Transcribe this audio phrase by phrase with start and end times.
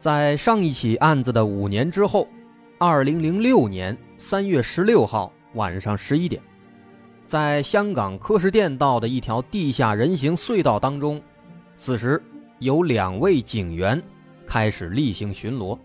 [0.00, 2.26] 在上一起案子的五年之后，
[2.78, 6.42] 二零零六年三月十六号晚上十一点，
[7.28, 11.20] 在香港柯士甸道的一条地下人行隧道当中，
[11.76, 12.20] 此时
[12.60, 14.02] 有两位警员
[14.46, 15.78] 开始例行巡逻。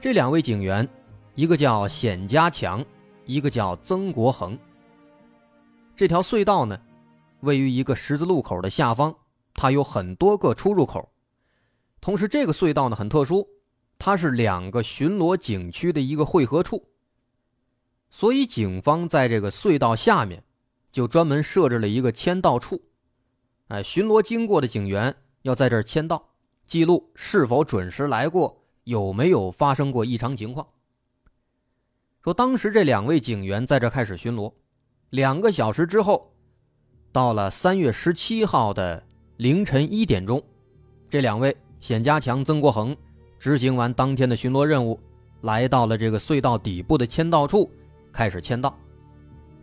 [0.00, 0.88] 这两位警员，
[1.34, 2.84] 一个叫冼家强。
[3.26, 4.58] 一个叫曾国恒。
[5.94, 6.80] 这条隧道呢，
[7.40, 9.14] 位于一个十字路口的下方，
[9.52, 11.06] 它有很多个出入口。
[12.00, 13.48] 同时，这个隧道呢很特殊，
[13.98, 16.88] 它是两个巡逻景区的一个汇合处。
[18.10, 20.42] 所以，警方在这个隧道下面
[20.90, 22.80] 就专门设置了一个签到处。
[23.66, 26.30] 哎，巡逻经过的警员要在这儿签到，
[26.64, 30.66] 记录是否准时来过，有没有发生过异常情况。
[32.22, 34.52] 说当时这两位警员在这开始巡逻，
[35.10, 36.32] 两个小时之后，
[37.12, 39.04] 到了三月十七号的
[39.36, 40.42] 凌晨一点钟，
[41.10, 42.96] 这两位冼家强、曾国恒
[43.38, 44.98] 执行完当天的巡逻任务，
[45.42, 47.70] 来到了这个隧道底部的签到处，
[48.12, 48.76] 开始签到。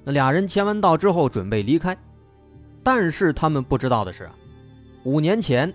[0.04, 1.98] 那俩人签完到之后准备离开，
[2.84, 4.30] 但是他们不知道的是，
[5.04, 5.74] 五年前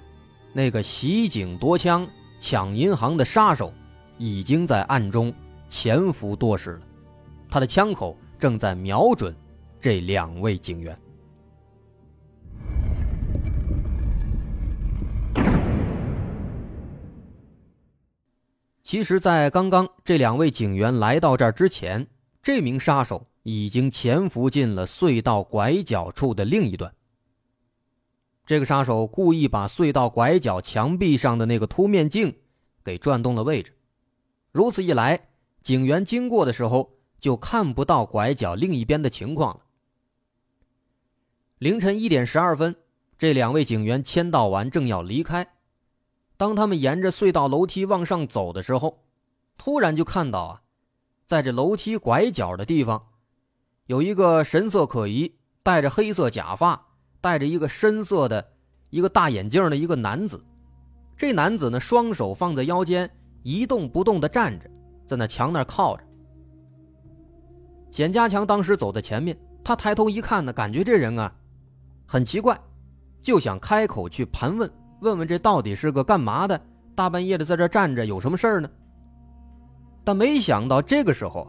[0.52, 3.72] 那个袭警夺枪抢银行的杀手，
[4.18, 5.32] 已经在暗中。
[5.68, 6.80] 潜伏多时了，
[7.48, 9.32] 他的枪口正在瞄准
[9.80, 10.98] 这两位警员。
[18.90, 22.08] 其实，在刚刚这两位警员来到这儿之前，
[22.42, 26.92] 这名杀手已经潜伏进了隧道拐角处的另一端。
[28.44, 32.34] 这个杀手故意把隧道拐角墙壁上的那个凸面镜
[32.82, 33.76] 给转动了位置，
[34.50, 35.28] 如此一来。
[35.62, 39.60] 警员经过的时候，就看不到拐角另一边的情况了。
[41.58, 42.74] 凌晨一点十二分，
[43.16, 45.46] 这两位警员签到完，正要离开。
[46.40, 49.02] 当他们沿着隧道楼梯往上走的时候，
[49.58, 50.62] 突然就看到啊，
[51.26, 53.08] 在这楼梯拐角的地方，
[53.88, 56.82] 有一个神色可疑、戴着黑色假发、
[57.20, 58.52] 戴着一个深色的
[58.88, 60.42] 一个大眼镜的一个男子。
[61.14, 63.10] 这男子呢，双手放在腰间，
[63.42, 64.70] 一动不动的站着。
[65.06, 66.02] 在那墙那儿靠着，
[67.90, 71.30] 冼家强当时走在前面，他抬头一看呢，感觉这人啊
[72.06, 72.58] 很奇怪，
[73.20, 76.60] 就想开口去盘问，问问这到底是个干嘛的，
[76.94, 78.70] 大半夜的在这站着有什么事儿呢？
[80.04, 81.46] 但没想到这个时候，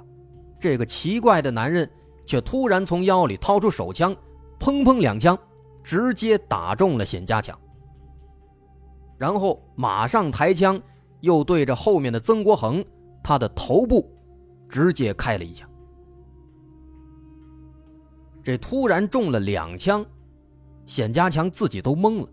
[0.60, 1.90] 这个奇怪的男人
[2.26, 4.16] 却突然从腰里掏出手枪，
[4.60, 5.38] 砰砰两枪，
[5.84, 7.58] 直接打中了冼家强，
[9.18, 10.82] 然后马上抬枪，
[11.22, 12.84] 又对着后面的曾国恒。
[13.24, 14.12] 他的头部
[14.68, 15.70] 直接开了一枪，
[18.42, 20.04] 这突然中了两枪，
[20.88, 22.30] 冼家强自己都懵了，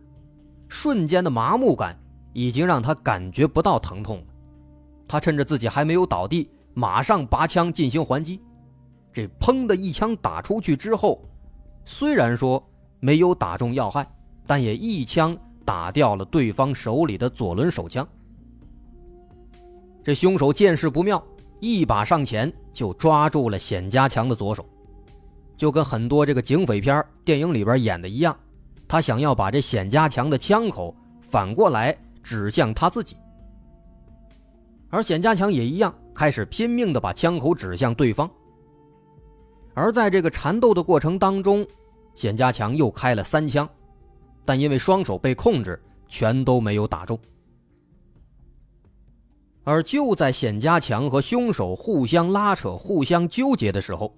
[0.69, 1.99] 瞬间的麻木感
[2.33, 4.25] 已经让他感觉不到疼痛了。
[5.07, 8.41] 他趁着自己还没有倒地，马上拔枪进行还击。
[9.13, 11.25] 这砰的一枪打出去之后，
[11.85, 12.63] 虽然说
[13.01, 14.07] 没有打中要害，
[14.47, 18.07] 但也一枪打掉了对方手里的左轮手枪。
[20.03, 21.23] 这凶手见势不妙，
[21.59, 24.65] 一把上前就抓住了冼家强的左手，
[25.57, 28.39] 就跟很多这个警匪片电影里边演的一样，
[28.89, 33.17] 他想要把这冼家强的枪口反过来指向他自己，
[34.89, 38.29] 而冼家强也一样，开始拼命的把枪口指向对方。
[39.75, 41.65] 而在这个缠斗的过程当中，
[42.15, 43.69] 冼家强又开了三枪，
[44.45, 47.19] 但因为双手被控制，全都没有打中。
[49.65, 54.17] 而就在冼家强和凶手互相拉扯、互相纠结的时候，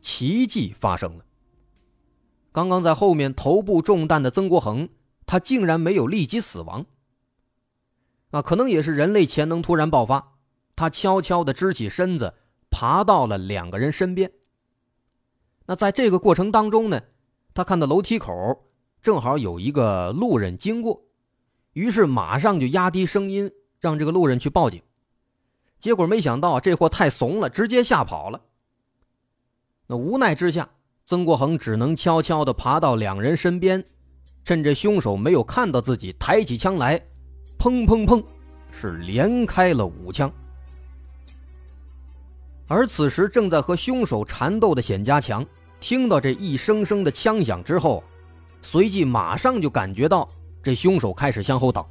[0.00, 1.24] 奇迹发生了。
[2.58, 4.88] 刚刚在后面头部中弹的曾国恒，
[5.26, 6.84] 他竟然没有立即死亡。
[8.32, 10.32] 啊，可能也是人类潜能突然爆发，
[10.74, 12.34] 他悄悄地支起身子，
[12.68, 14.32] 爬到了两个人身边。
[15.66, 17.00] 那在这个过程当中呢，
[17.54, 18.34] 他看到楼梯口
[19.00, 21.04] 正好有一个路人经过，
[21.74, 24.82] 于是马上就压低声音，让这个路人去报警。
[25.78, 28.42] 结果没想到这货太怂了，直接吓跑了。
[29.86, 30.70] 那无奈之下，
[31.08, 33.82] 曾国恒只能悄悄地爬到两人身边，
[34.44, 37.00] 趁着凶手没有看到自己，抬起枪来，
[37.58, 38.22] 砰砰砰，
[38.70, 40.30] 是连开了五枪。
[42.66, 45.42] 而此时正在和凶手缠斗的显家强，
[45.80, 48.04] 听到这一声声的枪响之后，
[48.60, 50.28] 随即马上就感觉到
[50.62, 51.88] 这凶手开始向后倒。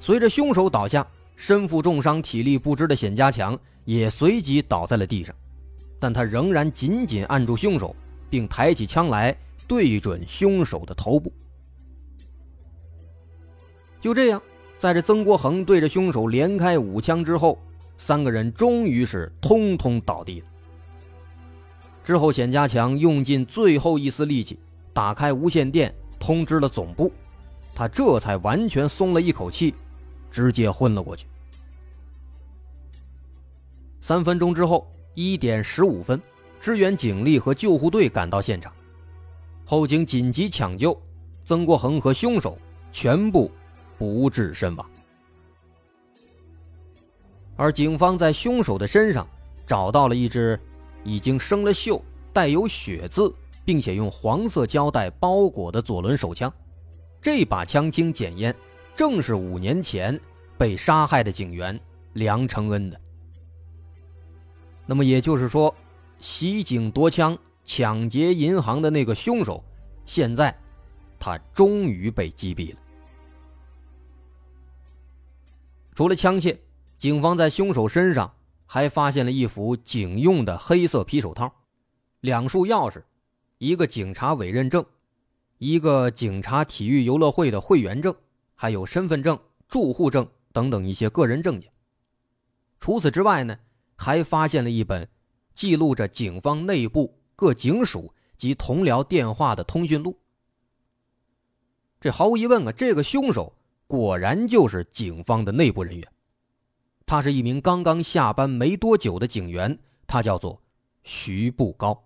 [0.00, 1.06] 随着凶手倒下，
[1.36, 5.32] 身负重伤、体力不支的显家强也随即倒在了地上，
[5.98, 7.94] 但他仍然紧紧按住凶手，
[8.28, 11.32] 并抬起枪来对准凶手的头部。
[14.00, 14.40] 就这样，
[14.78, 17.58] 在这曾国恒对着凶手连开五枪之后。
[17.98, 20.46] 三个人终于是通通倒地了。
[22.04, 24.58] 之后，冼家强用尽最后一丝力气，
[24.92, 27.10] 打开无线电通知了总部，
[27.74, 29.74] 他这才完全松了一口气，
[30.30, 31.26] 直接昏了过去。
[34.02, 36.20] 三分钟之后，一点十五分，
[36.60, 38.70] 支援警力和救护队赶到现场，
[39.64, 40.94] 后经紧急抢救，
[41.42, 42.58] 曾国恒和凶手
[42.92, 43.50] 全部
[43.96, 44.86] 不治身亡。
[47.56, 49.26] 而警方在凶手的身上
[49.66, 50.60] 找到了一支
[51.02, 51.98] 已经生了锈、
[52.30, 53.32] 带有血渍，
[53.64, 56.52] 并且用黄色胶带包裹的左轮手枪。
[57.22, 58.54] 这把枪经检验，
[58.94, 60.20] 正是五年前
[60.58, 61.80] 被杀害的警员
[62.12, 63.00] 梁承恩的。
[64.86, 65.74] 那么也就是说，
[66.20, 69.62] 袭警夺枪、抢劫银行的那个凶手，
[70.04, 70.56] 现在
[71.18, 72.78] 他终于被击毙了。
[75.94, 76.56] 除了枪械。
[76.98, 78.32] 警方在凶手身上
[78.64, 81.52] 还发现了一副警用的黑色皮手套，
[82.20, 83.02] 两束钥匙，
[83.58, 84.82] 一个警察委任证，
[85.58, 88.14] 一个警察体育游乐会的会员证，
[88.54, 89.38] 还有身份证、
[89.68, 91.70] 住户证等等一些个人证件。
[92.78, 93.58] 除此之外呢，
[93.96, 95.08] 还发现了一本
[95.54, 100.18] 记录着警方内部各警署及同僚电话的通讯录。
[101.98, 103.56] 这毫无疑问啊，这个凶手
[103.86, 106.12] 果然就是警方的内部人员。
[107.06, 110.60] 他是一名刚刚下班没多久的警员，他叫做
[111.04, 112.04] 徐步高。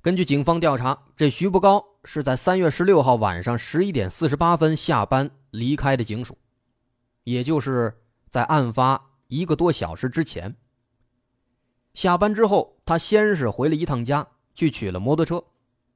[0.00, 6.36] 根据警方调查，这徐步高是在三月十六号晚上十一点四十八分下班离开的警署，
[7.22, 10.54] 也就是在案发一个多小时之前。
[11.94, 15.42] 下班之后，他先是回了一趟家，去取了摩托车，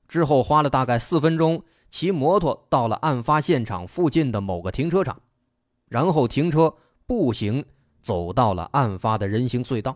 [0.08, 5.20] 之后花了大概四分钟骑摩托到了案发现场附近的某个停车场。
[5.88, 6.74] 然后停车，
[7.06, 7.62] 步行
[8.00, 9.94] 走到了案发的人行隧道。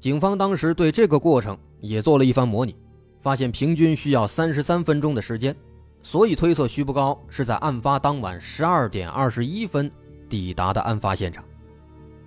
[0.00, 2.74] 警方当时对这个过程也做了一番模拟，
[3.20, 5.54] 发现平均需要三十三分钟的时间，
[6.02, 9.92] 所以推测徐步高是在案发当晚十二点二十一分
[10.28, 11.44] 抵达的案发现场，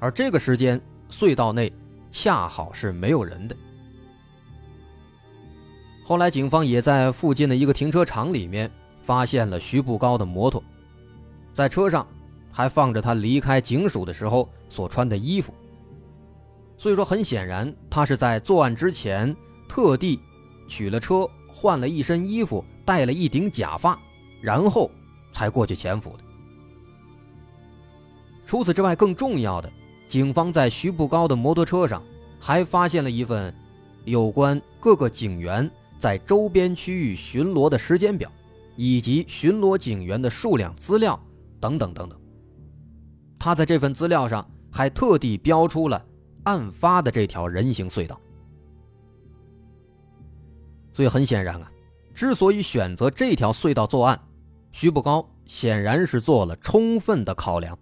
[0.03, 1.71] 而这个时间隧道内
[2.11, 3.55] 恰好是没有人的。
[6.03, 8.69] 后来，警方也在附近的一个停车场里面
[9.01, 10.61] 发现了徐步高的摩托。
[11.53, 12.05] 在车上，
[12.51, 15.53] 还放着他离开警署的时候所穿的衣服。
[16.77, 19.33] 所以说，很显然，他是在作案之前
[19.69, 20.19] 特地
[20.68, 23.97] 取了车，换了一身衣服，戴了一顶假发，
[24.42, 24.92] 然后
[25.31, 26.23] 才过去潜伏的。
[28.45, 29.71] 除此之外，更重要的，
[30.13, 31.99] 警方在徐步高的摩托车上
[32.39, 33.51] 还发现了一份
[34.05, 35.67] 有关各个警员
[35.97, 38.31] 在周边区域巡逻的时间表，
[38.75, 41.19] 以及巡逻警员的数量资料。
[41.59, 42.21] 等等等等，
[43.39, 46.05] 他在这份资料上还特地标出了
[46.43, 48.21] 案发的这条人行隧道，
[50.91, 51.71] 所以很显然啊，
[52.13, 54.21] 之所以选择这条隧道作案，
[54.71, 57.75] 徐步高显然是做了充分的考量。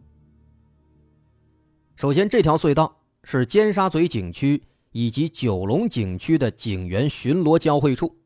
[2.02, 8.18] 首先，这条隧道是尖沙咀景区以及九龙景区的警员巡逻交汇处。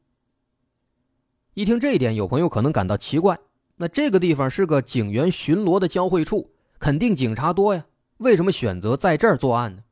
[1.56, 3.38] 一听这一点，有朋友可能感到奇怪。
[3.76, 7.86] 那这个地方是个警员巡逻的交汇处，肯定警察多呀。
[8.20, 9.84] 为什么选择在这儿作案呢？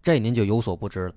[0.00, 1.14] 这您就有所不知了。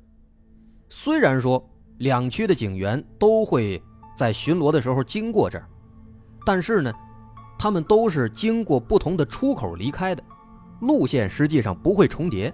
[0.90, 1.66] 虽然说
[2.00, 3.82] 两区的警员都会
[4.18, 5.70] 在巡逻的时候经过这儿，
[6.46, 6.92] 但是呢，
[7.58, 10.22] 他们都是经过不同的出口离开的，
[10.84, 12.54] 路线实际上不会重叠。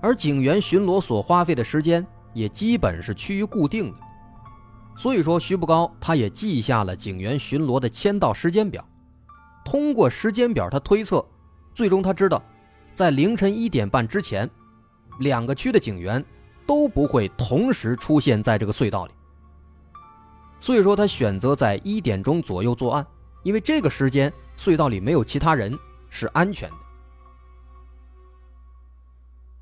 [0.00, 3.98] 而警员巡逻所花费的时间也基本是趋于固定的。
[4.96, 8.84] 所以说，徐步高他也记下了警员巡逻的签到时间表。
[9.64, 11.24] 通过时间表，他推测，
[11.74, 12.42] 最终他知道，
[12.94, 14.48] 在凌晨一点半之前，
[15.20, 16.24] 两个区的警员
[16.66, 19.12] 都不会同时出现在这个隧道里。
[20.58, 23.06] 所以说，他选择在一点钟左右作案，
[23.44, 25.78] 因为这个时间隧道里没有其他人，
[26.10, 26.76] 是安全的。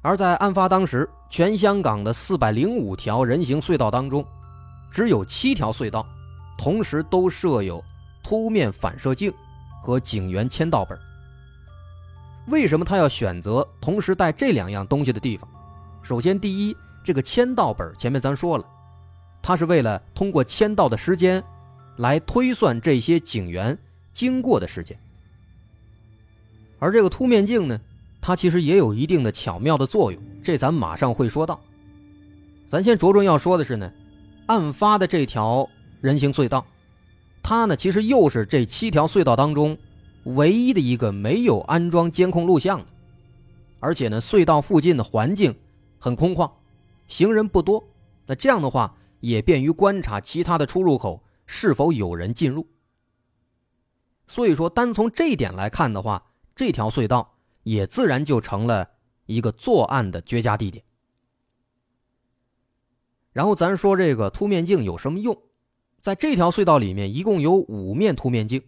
[0.03, 4.25] 而在案发当时，全香港的四百零五条人行隧道当中，
[4.91, 6.07] 只有七条隧道，
[6.57, 7.83] 同时都设有
[8.23, 9.33] 凸面反射镜
[9.83, 10.97] 和警员签到本。
[12.47, 15.49] 为什么他要选择同时带这两样东西的地方？
[16.03, 18.65] 首先，第一，这个签到本前面咱说了，
[19.43, 21.43] 他是为了通过签到的时间，
[21.97, 23.77] 来推算这些警员
[24.13, 24.97] 经过的时间。
[26.79, 27.81] 而这个凸面镜呢，
[28.21, 31.61] 它其实也有一定的巧妙的作用，这咱马上会说到。
[32.69, 33.93] 咱先着重要说的是呢，
[34.47, 35.69] 案发的这条
[36.01, 36.67] 人行隧道，
[37.43, 39.77] 它呢其实又是这七条隧道当中。
[40.25, 42.87] 唯一的一个没有安装监控录像的，
[43.79, 45.55] 而且呢，隧道附近的环境
[46.01, 46.51] 很空旷，
[47.07, 47.85] 行人不多。
[48.27, 52.67] 那这样的话，也便于观察其他的出入口是否有人进入。
[54.27, 56.21] 所以说，单从这一点来看的话，
[56.57, 58.89] 这条隧道也自然就成了
[59.27, 60.83] 一个作案的绝佳地点。
[63.33, 65.39] 然后咱说这个凸面镜有什么用？
[66.01, 68.63] 在这条隧道里面，一共有五面凸面镜。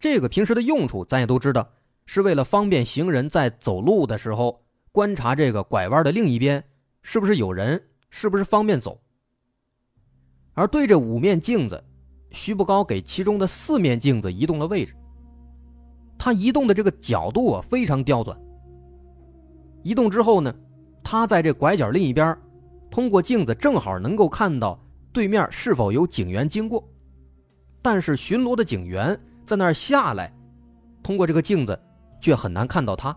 [0.00, 1.70] 这个平时的用处，咱也都知道，
[2.04, 6.64] 是为了方便行人在走路的时候观察这个拐弯的另一边
[7.02, 9.00] 是不是有人，是不是方便走。
[10.54, 11.84] 而对着五面镜子，
[12.32, 14.96] 徐步高给其中的四面镜子移动了位置。
[16.18, 18.36] 他移动的这个角度啊，非常刁钻。
[19.82, 20.52] 移动之后呢，
[21.02, 22.36] 他在这拐角另一边，
[22.90, 24.78] 通过镜子正好能够看到
[25.12, 26.82] 对面是否有警员经过，
[27.80, 29.18] 但是巡逻的警员。
[29.46, 30.30] 在那儿下来，
[31.02, 31.80] 通过这个镜子，
[32.20, 33.16] 却很难看到他。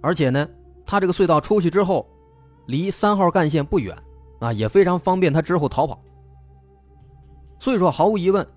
[0.00, 0.48] 而且呢，
[0.86, 2.08] 他这个隧道出去之后，
[2.68, 3.94] 离三号干线不远，
[4.40, 6.02] 啊，也非常方便他之后逃跑。
[7.58, 8.48] 所以说，毫无疑问，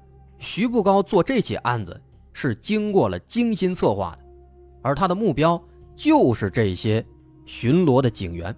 [0.42, 2.02] 徐步高做这起案子
[2.34, 4.26] 是经过了精心策划的，
[4.82, 5.64] 而他的目标
[5.96, 7.06] 就是这些
[7.46, 8.54] 巡逻的警员。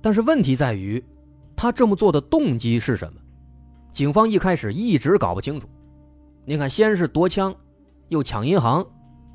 [0.00, 1.00] 但是问题在于。
[1.56, 3.20] 他这么做的动机是什么？
[3.92, 5.68] 警方一开始一直搞不清楚。
[6.44, 7.54] 你看，先是夺枪，
[8.08, 8.84] 又抢银行，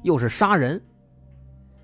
[0.03, 0.79] 又是杀人，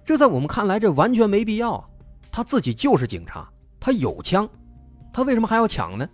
[0.03, 1.89] 这在我们看来，这完全没必要啊！
[2.29, 3.49] 他自己就是警察，
[3.79, 4.47] 他有枪，
[5.13, 6.05] 他为什么还要抢呢？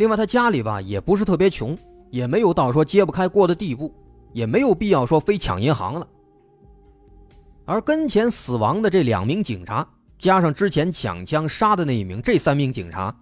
[0.00, 1.76] 另外，他家里吧也不是特别穷，
[2.08, 3.94] 也没有到说揭不开锅的地步，
[4.32, 6.08] 也没有必要说非抢银行了。
[7.66, 9.86] 而跟前死亡的这两名警察。
[10.18, 13.14] 加上之前抢枪杀的那一名，这三名警察，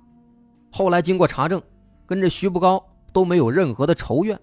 [0.71, 1.61] 后来经过查证，
[2.07, 4.41] 跟这徐步高都没有任何的仇怨，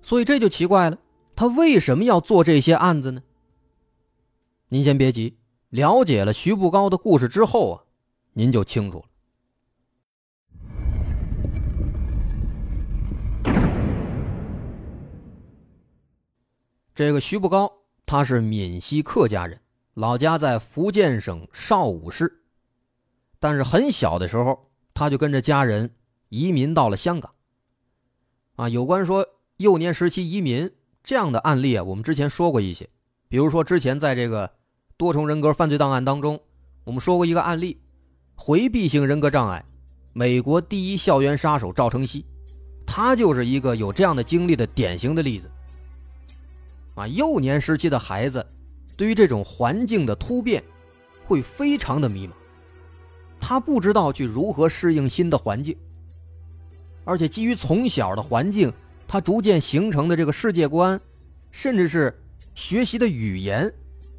[0.00, 0.98] 所以这就奇怪了，
[1.34, 3.22] 他为什么要做这些案子呢？
[4.68, 5.36] 您先别急，
[5.70, 7.82] 了解了徐步高的故事之后啊，
[8.32, 9.04] 您就清楚了。
[17.00, 17.72] 这个徐步高，
[18.04, 19.58] 他是闽西客家人。
[19.94, 22.42] 老家在福建省邵武市，
[23.38, 25.90] 但是很小的时候，他就跟着家人
[26.28, 27.32] 移民到了香港。
[28.56, 29.26] 啊，有关说
[29.56, 30.70] 幼年时期移民
[31.02, 32.86] 这样的案例啊，我们之前说过一些。
[33.30, 34.52] 比如说，之前在这个
[34.98, 36.38] 多重人格犯罪档案当中，
[36.84, 37.80] 我们说过一个案例：
[38.34, 39.64] 回避性人格障碍，
[40.12, 42.26] 美国第一校园杀手赵承熙，
[42.86, 45.50] 他就是一个有这样的经历的典型的例子。
[47.00, 48.46] 啊，幼年时期的孩子。
[48.96, 50.62] 对于这种环境的突变，
[51.24, 52.32] 会非常的迷茫，
[53.40, 55.74] 他不知道去如何适应新的环境，
[57.04, 58.70] 而且基于从小的环境，
[59.08, 61.00] 他逐渐形成的这个世界观，
[61.50, 62.14] 甚至是
[62.54, 63.72] 学习的语言，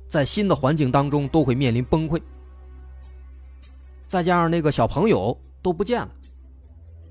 [0.08, 2.20] 在新的环境当中都会面临崩溃。
[4.08, 6.10] 再加上那个小朋友都不见了，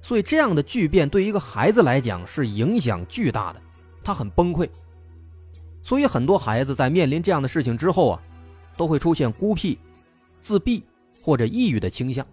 [0.02, 3.62] 所以这样的巨变对一个孩子来讲是影响巨大的，
[4.02, 4.68] 他很崩溃。
[5.82, 8.22] 所以，很多孩子在面临这样的事情之后啊，
[8.76, 9.78] 都会出现孤僻、
[10.40, 10.84] 自闭
[11.22, 12.26] 或者抑郁的倾向。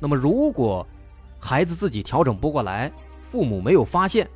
[0.00, 0.86] 那么，如果
[1.38, 4.28] 孩子自己调整不过来，父母没有发现，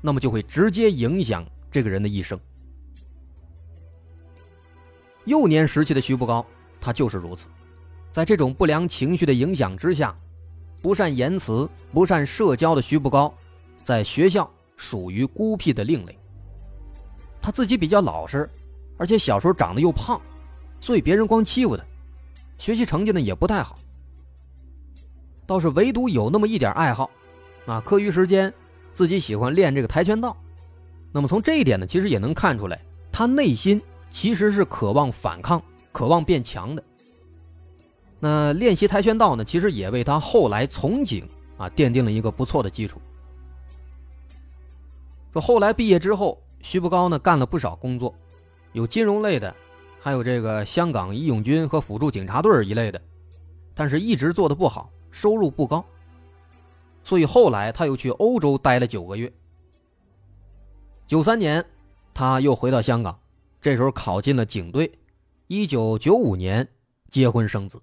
[0.00, 2.38] 那么就会直接影响这个人的一生。
[5.24, 6.44] 幼年时期的徐步高，
[6.80, 7.46] 他就是如此。
[8.10, 10.14] 在这种不良情绪的影响之下，
[10.82, 13.32] 不善言辞、不善社交的徐步高，
[13.84, 16.18] 在学校属于孤僻的另类。
[17.42, 18.48] 他自己比较老实，
[18.98, 20.20] 而且小时候长得又胖，
[20.80, 21.82] 所以别人光欺负他，
[22.58, 23.76] 学习成绩呢也不太好。
[25.46, 27.10] 倒是唯独有那么一点爱好，
[27.66, 28.52] 啊，课余时间
[28.92, 30.36] 自己喜欢练这个跆拳道。
[31.12, 32.78] 那么从这一点呢，其实也能看出来，
[33.10, 33.80] 他内心
[34.10, 35.60] 其实是渴望反抗、
[35.92, 36.84] 渴望变强的。
[38.18, 43.00] 那练习跆拳道呢，其实也为他后来从警啊奠定了一个不错的基础。
[45.32, 46.38] 说后来毕业之后。
[46.62, 48.14] 徐步高呢干了不少工作，
[48.72, 49.54] 有金融类的，
[49.98, 53.00] 还有这个香港义勇军和辅助警察队一类的。
[53.74, 55.84] 但是一直做的不好，收入不高。
[57.02, 59.32] 所以后来他又去欧洲待了九个月。
[61.06, 61.64] 九三年，
[62.12, 63.18] 他又回到香港，
[63.60, 64.98] 这时候考进了警队。
[65.46, 66.68] 一九九五年
[67.08, 67.80] 结婚生子。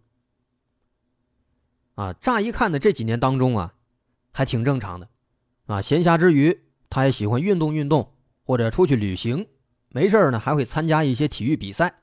[1.96, 3.74] 啊，乍一看呢，这几年当中啊，
[4.32, 5.10] 还挺正常的。
[5.66, 8.14] 啊，闲暇之余，他也喜欢运动运动，
[8.48, 9.46] 或者出去旅行。
[9.90, 12.00] 没事呢，还会参加一些体育比赛。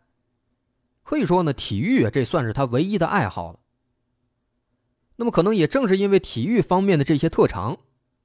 [1.02, 3.60] 可以说呢，体育这算是他唯一的爱好了。
[5.16, 7.78] 那么，可能也正是因为体育方面的这些特长，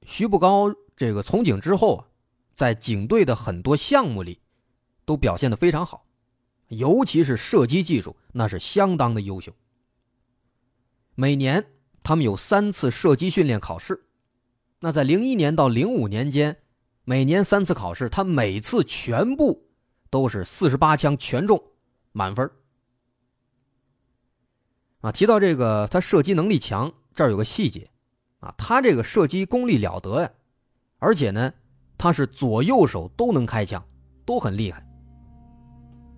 [0.04, 2.06] 徐步高这个从警之后啊，
[2.54, 4.40] 在警队的很多项目里，
[5.06, 6.06] 都表现的非常好，
[6.68, 9.52] 尤其是射击技术那是相当的优秀。
[11.14, 11.64] 每年
[12.02, 14.06] 他们有三次射击训练考试，
[14.80, 16.58] 那在零一年到零五年间，
[17.04, 19.66] 每年三次考试，他每次全部
[20.10, 21.60] 都是四十八枪全中，
[22.12, 22.48] 满分。
[25.00, 27.90] 啊，提到这个，他射击能力强，这儿有个细节，
[28.40, 30.30] 啊，他这个射击功力了得呀，
[30.98, 31.52] 而且呢，
[31.96, 33.82] 他是左右手都能开枪，
[34.26, 34.86] 都很厉害。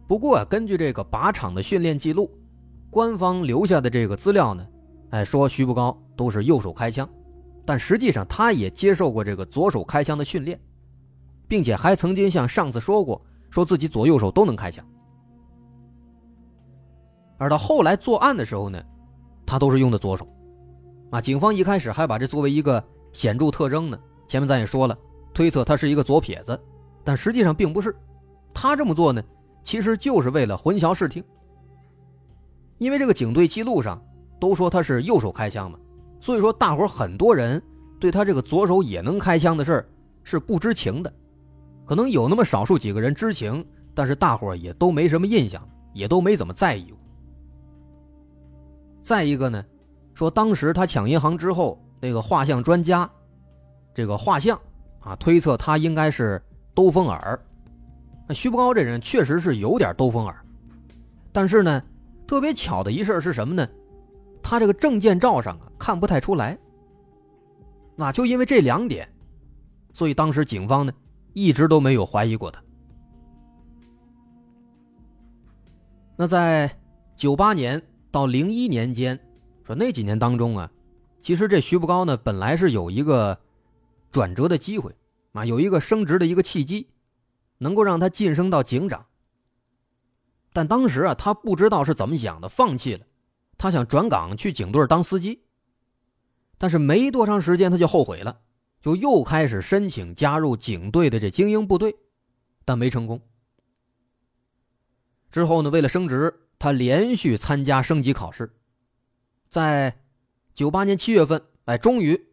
[0.09, 2.29] 不过啊，根据这个靶场的训练记录，
[2.91, 4.67] 官方留下的这个资料呢，
[5.11, 7.09] 哎，说徐步高都是右手开枪，
[7.65, 10.61] 但实际上他也接受过这个左手开枪的训练，
[11.53, 14.83] 并且还曾经向上司说过，说自己左右手都能开枪。
[17.37, 18.83] 而到后来作案的时候呢，
[19.45, 20.27] 他都是用的左手，
[21.11, 22.83] 啊，警方一开始还把这作为一个
[23.13, 24.01] 显著特征呢。
[24.27, 24.97] 前面咱也说了，
[25.35, 26.59] 推测他是一个左撇子，
[27.05, 27.95] 但实际上并不是。
[28.55, 29.23] 他这么做呢，
[29.63, 31.23] 其实就是为了混淆视听。
[32.79, 34.03] 因为这个警队记录上
[34.41, 35.79] 都说他是右手开枪嘛，
[36.19, 37.63] 所以说大伙很多人
[38.01, 39.89] 对他这个左手也能开枪的事儿
[40.25, 41.13] 是不知情的，
[41.85, 43.65] 可能有那么少数几个人知情，
[43.95, 46.99] 但是大伙也都没什么印象，也都没怎么在意过。
[49.03, 49.65] 再一个呢，
[50.15, 53.09] 说当时他抢银行之后，那个画像专家，
[53.93, 54.59] 这个画像
[55.01, 56.41] 啊，推测他应该是
[56.75, 57.39] 兜风耳。
[58.29, 60.37] 那徐步高这人确实是有点兜风耳，
[61.33, 61.83] 但是呢，
[62.27, 63.69] 特别巧的一事是什么呢？
[64.41, 66.57] 他这个证件照上啊看不太出来。
[67.95, 69.09] 那就因为这两点，
[69.93, 70.93] 所以当时警方呢
[71.33, 72.63] 一直都没有怀疑过他。
[76.17, 76.79] 那在
[77.17, 77.83] 九八年。
[78.13, 79.19] 到零一年间，
[79.65, 80.71] 说那几年当中啊，
[81.23, 83.41] 其实这徐步高呢本来是有一个
[84.11, 84.95] 转折的机会
[85.33, 86.91] 啊，有一个升职的一个契机，
[87.57, 89.07] 能够让他晋升到警长。
[90.53, 93.07] 但当时啊，他不知道是怎么想的，放弃了，
[93.57, 95.43] 他想转岗去警队当司机。
[96.59, 98.41] 但是没多长时间，他就后悔了，
[98.83, 101.97] 就又开始申请加入警队的这精英部队，
[102.67, 103.19] 但没成功。
[105.31, 106.41] 之后呢，为了升职。
[106.59, 108.55] 他连续参加升级考试，
[109.51, 109.99] 在
[110.55, 112.29] 九八年七月份，哎，终于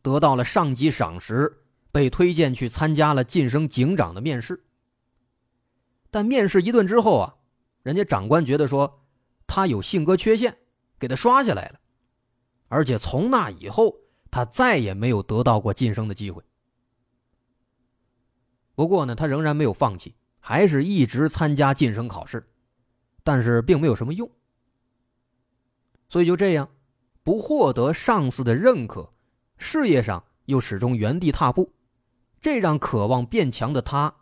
[0.00, 4.64] 得到了上级赏识，被推荐去参加了晋升警长的面试。
[6.10, 7.36] 但面试一顿之后啊，
[7.82, 9.04] 人家长官觉得说
[9.46, 10.56] 他有性格缺陷，
[10.98, 11.80] 给他刷下来了，
[12.68, 13.94] 而且从那以后，
[14.34, 16.42] 他再也没有得到过晋升的机会。
[18.74, 22.44] 不过呢，他仍然没有放弃，还是一直参加晋升考试。
[23.22, 24.28] 但是并没有什么用，
[26.08, 26.68] 所以就这样，
[27.22, 29.08] 不获得上司的认可，
[29.56, 31.72] 事业上又始终原地踏步，
[32.40, 34.12] 这让渴望变强的他，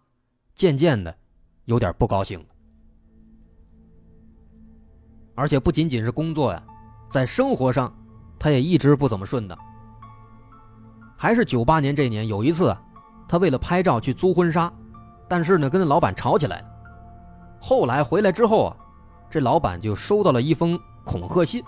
[0.55, 1.17] 渐渐的
[1.65, 2.47] 有点不高兴了。
[5.35, 6.63] 而且不仅仅是工作呀，
[7.11, 7.91] 在生活上，
[8.39, 9.72] 他也一直不怎么顺当。
[11.23, 12.77] 还是九八年这年有一次，
[13.29, 14.73] 他为了拍照去租婚纱，
[15.29, 16.67] 但是呢，跟那老板吵起来了。
[17.61, 18.77] 后来回来之后啊。
[19.31, 21.63] 这老板就收到了一封恐吓信，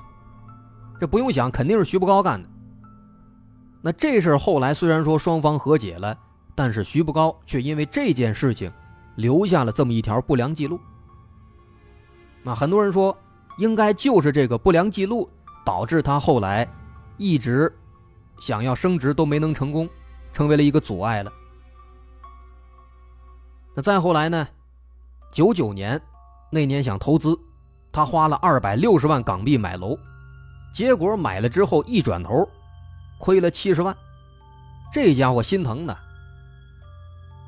[1.00, 2.48] 这不用想，肯定是徐步高干的。
[3.80, 6.18] 那这事后来虽然说双方和解了，
[6.56, 8.70] 但是徐步高却因为这件事情
[9.14, 10.78] 留下了这么一条不良记录。
[12.42, 13.16] 那很多人说，
[13.56, 15.30] 应该就是这个不良记录
[15.64, 16.68] 导致他后来
[17.16, 17.72] 一直
[18.44, 19.88] 想要升职都没能成功，
[20.30, 21.33] 成为了一个阻碍了。
[23.74, 24.46] 那再后来呢？
[25.33, 25.98] 九九年
[26.50, 27.35] 那年想投资。
[27.90, 29.98] 他花了二百六十万港币买楼，
[30.74, 32.46] 结果买了之后一转头，
[33.18, 33.96] 亏了七十万，
[34.92, 35.96] 这家伙心疼的。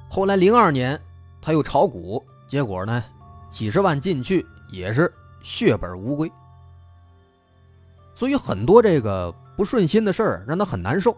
[0.09, 0.99] 后来零二年
[1.43, 3.05] 他又炒股，结果呢，
[3.51, 6.33] 几十万进去也是血本无归。
[8.15, 11.17] 所以很多这个不顺心的事儿让他很难受，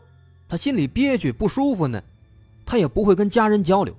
[0.48, 2.02] 他心里憋屈不舒服呢，
[2.64, 3.94] 他也不会跟家人交流，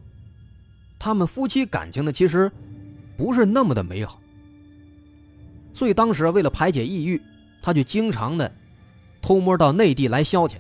[0.98, 2.52] 他们夫妻感情呢其实
[3.18, 4.20] 不是那么的美好。
[5.74, 7.22] 所以当时为了排解抑郁，
[7.62, 8.52] 他就经常的
[9.22, 10.56] 偷摸到内地来消遣。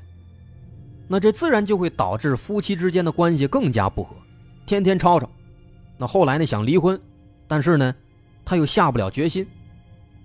[1.07, 4.15] 那这自然就会导致夫妻之间的关系更加不和，
[4.65, 5.29] 天天吵吵。
[5.97, 6.99] 那后来呢，想离婚，
[7.47, 7.95] 但是呢，
[8.45, 9.45] 他又下不了决心，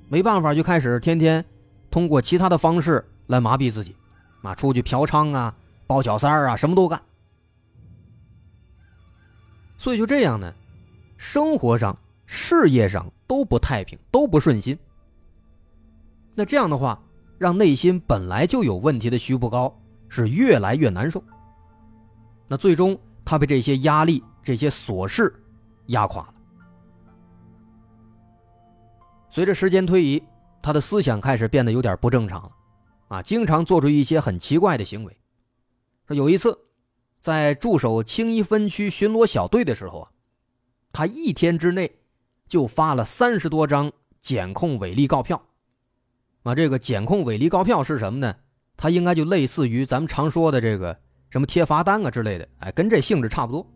[0.09, 1.45] 没办法，就开始天天
[1.91, 3.97] 通过其他的方式来麻痹自己，
[4.43, 5.55] 啊，出去嫖娼啊，
[5.87, 7.01] 包小三儿啊，什么都干。
[9.77, 10.53] 所以就这样呢，
[11.17, 14.79] 生活上、事业上都不太平，都不顺心。
[16.35, 17.01] 那这样的话，
[17.39, 19.75] 让内心本来就有问题的徐步高。
[20.07, 21.21] 是越来越难受。
[22.47, 25.35] 那最终，他被这些压力、这些琐事
[25.87, 26.35] 压垮了。
[29.29, 30.23] 随着时间推移，
[30.63, 32.53] 他的思想开始变得有点不正常了，
[33.09, 35.17] 啊，经常做出一些很奇怪的行为。
[36.07, 36.59] 说有一次，
[37.21, 40.11] 在驻守青衣分区巡逻小队的时候啊，
[40.93, 41.91] 他一天之内
[42.47, 43.91] 就发了三十多张
[44.21, 45.43] 检控违例告票。
[46.43, 48.35] 啊，这个检控违例告票是什么呢？
[48.77, 50.95] 他应该就类似于咱们常说的这个
[51.31, 53.67] 什么贴罚单啊之类的，哎，跟这性质差不多。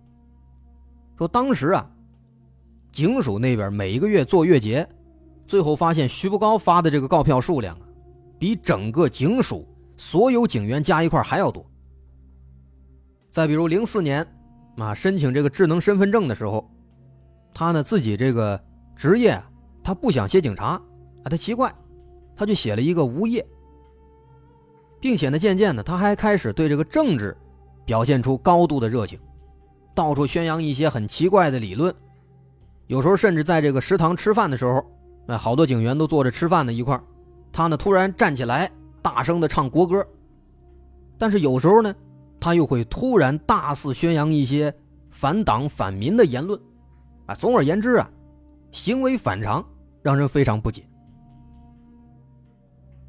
[1.17, 1.91] 说当时啊，
[2.93, 4.87] 警署那边每一个月做月结，
[5.47, 7.88] 最后发现徐步高发的这个告票数量啊，
[8.39, 11.65] 比整个警署所有警员加一块还要多。
[13.31, 14.27] 再比如零四年，
[14.77, 16.69] 啊，申请这个智能身份证的时候，
[17.53, 18.61] 他呢自己这个
[18.97, 19.41] 职业
[19.83, 20.83] 他不想写警察，啊，
[21.25, 21.75] 他奇怪，
[22.37, 23.47] 他就写了一个无业。
[25.01, 27.37] 并且呢，渐渐的，他还开始对这个政治
[27.85, 29.19] 表现出高度的热情，
[29.95, 31.95] 到处宣扬一些很奇怪的理论。
[32.89, 34.85] 有时候甚至在这个食堂吃饭的时候，
[35.29, 37.01] 哎，好多警员都坐着吃饭的一块
[37.53, 38.71] 他呢突然站起来，
[39.03, 40.07] 大声的唱国歌。
[41.17, 41.95] 但是有时候呢，
[42.39, 44.73] 他又会突然大肆宣扬一些
[45.11, 46.61] 反党反民的言论，
[47.27, 48.09] 啊，总而言之啊，
[48.71, 49.65] 行为反常，
[50.03, 50.85] 让人非常不解。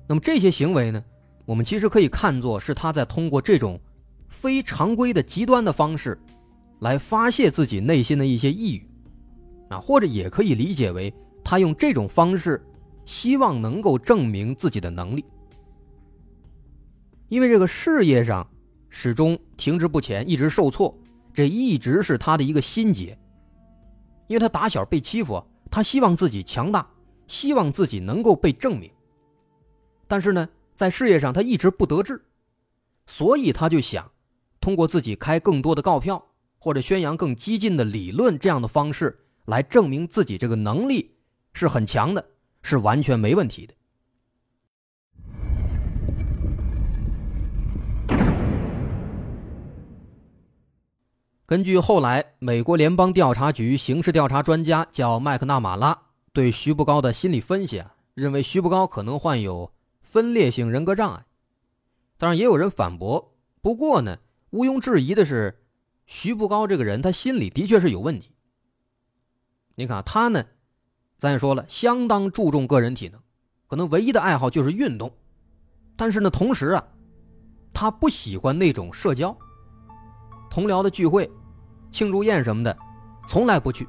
[0.07, 1.03] 那么这些行为呢？
[1.45, 3.79] 我们其实可以看作是他在通过这种
[4.27, 6.19] 非常规的极端的方式，
[6.79, 8.87] 来发泄自己内心的一些抑郁，
[9.69, 12.63] 啊，或者也可以理解为他用这种方式，
[13.09, 15.25] 希望能够证明自己的能力。
[17.27, 18.47] 因为这个事业上
[18.87, 20.95] 始终停滞不前，一直受挫，
[21.33, 23.17] 这一直是他的一个心结。
[24.27, 26.87] 因为他打小被欺负，他希望自己强大，
[27.25, 28.91] 希望自己能够被证明，
[30.07, 30.47] 但是呢？
[30.75, 32.23] 在事业上，他一直不得志，
[33.07, 34.09] 所以他就想
[34.61, 36.23] 通过自己开更多的告票，
[36.59, 41.15] 或者宣扬更激进的理论这样的方式来证明自己这个能力
[41.53, 42.23] 是很强的，
[42.61, 43.73] 是完全没问题的。
[51.45, 55.99] 根据后来美国联邦调查局刑事调查专家叫麦克纳马拉
[56.31, 59.73] 对徐步高的心理分析啊，认为徐步高可能患有。
[60.01, 61.27] 分裂性人格障碍，
[62.17, 63.35] 当然也有人反驳。
[63.61, 64.17] 不过呢，
[64.49, 65.61] 毋庸置疑的是，
[66.07, 68.31] 徐步高这个人他心里的确是有问题。
[69.75, 70.45] 你看他呢，
[71.19, 73.19] 咱也说了，相当注重个人体能，
[73.67, 75.11] 可能唯一的爱好就是运动。
[75.97, 76.81] 但是呢，同时啊，
[77.73, 79.37] 他不喜欢那种社交，
[80.49, 81.29] 同僚的聚会、
[81.91, 82.75] 庆祝宴什么的，
[83.27, 83.85] 从来不去。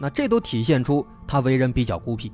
[0.00, 2.32] 那这都体现出他为人比较孤僻，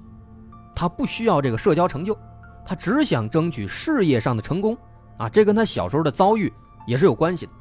[0.75, 2.17] 他不需要这个社交成就。
[2.63, 4.77] 他只想争取事业上的成功，
[5.17, 6.53] 啊，这跟他小时候的遭遇
[6.87, 7.53] 也是有关系的。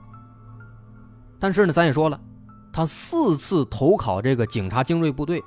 [1.39, 2.19] 但是呢，咱也说了，
[2.73, 5.41] 他四次投考这个警察精锐部队，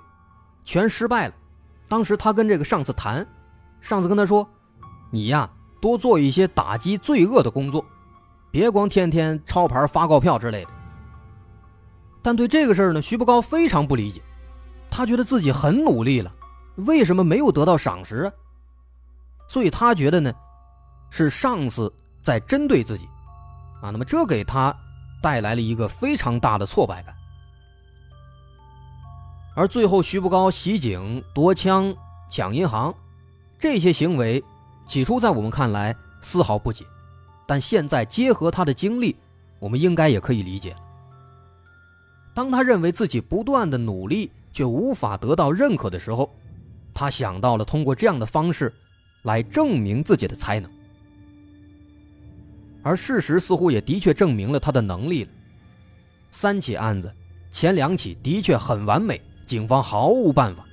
[0.69, 1.35] 全失败了。
[1.89, 3.27] 当时他跟这个上司谈，
[3.81, 4.47] 上司跟他说
[5.11, 5.49] ：“你呀，
[5.81, 7.83] 多做一些打击罪恶的工作，
[8.51, 10.71] 别光天天抄牌发告票之类的。”
[12.21, 14.21] 但对这个事儿呢，徐步高非常不理解，
[14.91, 16.31] 他觉得自己很努力了，
[16.77, 18.33] 为什么没有得到赏识啊？
[19.49, 20.31] 所以他觉得呢，
[21.09, 23.09] 是上司在针对自己，
[23.81, 24.77] 啊，那么这给他
[25.23, 27.15] 带来了一个非常大的挫败感。
[29.59, 31.93] 而最后，徐步高袭警、夺枪、
[32.31, 32.95] 抢银行，
[33.59, 34.41] 这些行为，
[34.87, 36.85] 起初在我们看来丝毫不解，
[37.45, 39.17] 但现在结合他的经历，
[39.59, 40.79] 我们应该也可以理解了。
[42.35, 46.33] 当他认为自己不断的努力却无法得到认可的时候，
[46.95, 48.73] 他想到了通过这样的方式。
[49.25, 50.71] 来证明自己的才能，
[52.85, 55.31] 而事实似乎也的确证明了他的能力了。
[56.31, 57.13] 三起案子，
[57.51, 60.65] 前两起的确很完美，警方毫无办法。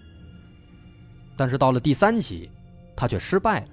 [1.36, 2.52] 但是到了第三起，
[2.96, 3.68] 他却失败了。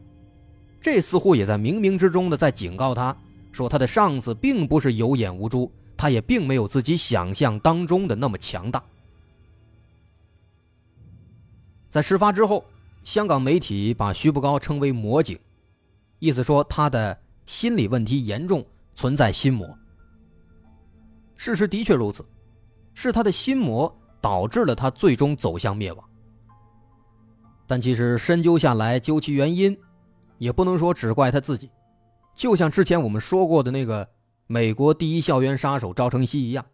[0.80, 3.14] 这似乎也在冥冥之中的在警告他，
[3.52, 8.82] 说他的上司并不是有眼无珠，他也并没有自己想象当中的那么强大。
[11.90, 12.64] 在事发之后。
[13.04, 15.36] 香港媒体把徐步高称为“魔警”，
[16.20, 19.68] 意思说他的心理问题严重，存在心魔。
[21.34, 22.24] 事实的确如此，
[22.94, 26.08] 是他的心魔导致了他最终走向灭亡。
[27.66, 29.78] 但其实深究下来，究其原因，
[30.38, 31.70] 也不能说只怪他自己。
[32.34, 34.08] 就像之前我们说过的那个
[34.46, 36.64] 美国第一校园杀手赵成熙一样，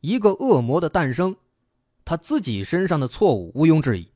[0.00, 1.34] 一个恶魔的诞生，
[2.04, 4.08] 他自己身上的错误毋庸置疑。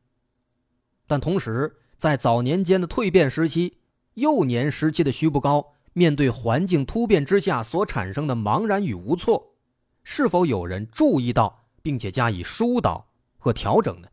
[1.06, 3.78] 但同时，在早年间的蜕变时期、
[4.14, 9.54] 幼年时期的徐步高，面对环境突变之下所产生的茫然与无措，
[10.02, 13.06] 是否有人注意到并且加以疏导
[13.38, 14.08] 和调整呢？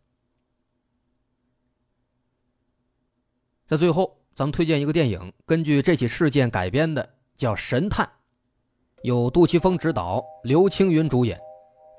[3.65, 4.15] 在最后。
[4.37, 8.05] 咱们推荐一个电影，根据这起事件改编的，叫《神探》，
[9.01, 11.39] 由杜琪峰执导，刘青云主演，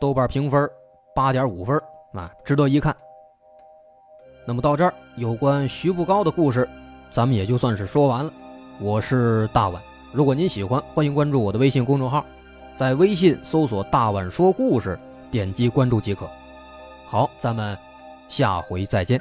[0.01, 0.71] 豆瓣评分
[1.17, 1.77] 八点五分
[2.13, 2.97] 啊，值得一看。
[4.47, 6.69] 那么到这儿，有关徐步高的故事，
[7.11, 8.33] 咱们也就算是说完了。
[8.81, 12.25] 我是大碗，如果您喜欢，欢迎关注我的微信公众号，
[12.77, 14.97] 在微信搜索“大碗说故事”，
[15.31, 16.29] 点击关注即可。
[17.07, 17.77] 好，咱们
[18.29, 19.21] 下回再见。